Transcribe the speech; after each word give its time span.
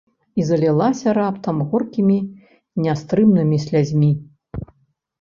І 0.39 0.45
залілася 0.51 1.13
раптам 1.17 1.61
горкімі 1.69 2.17
нястрымнымі 2.89 3.57
слязьмі. 3.71 4.15